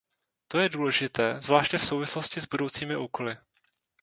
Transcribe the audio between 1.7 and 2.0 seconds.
v